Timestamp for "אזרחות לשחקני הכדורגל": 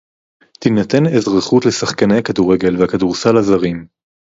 1.17-2.75